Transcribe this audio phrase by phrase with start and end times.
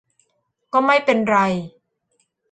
[0.73, 1.37] ก็ไม่เป็นไร